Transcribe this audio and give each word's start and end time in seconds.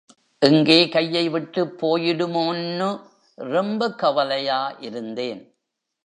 எங்கே 0.39 0.89
கையை 0.89 1.29
விட்டுப் 1.29 1.85
போயிடுமோன்னு 1.85 3.01
ரொம்ப 3.35 3.91
கவலையா 3.95 4.75
இருந்தேன். 4.79 5.41